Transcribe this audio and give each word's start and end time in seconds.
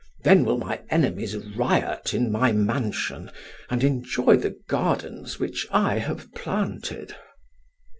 Then 0.23 0.45
will 0.45 0.57
my 0.57 0.81
enemies 0.89 1.37
riot 1.55 2.11
in 2.11 2.31
my 2.31 2.51
mansion, 2.51 3.29
and 3.69 3.83
enjoy 3.83 4.35
the 4.37 4.59
gardens 4.67 5.39
which 5.39 5.67
I 5.71 5.99
have 5.99 6.33
planted." 6.33 7.15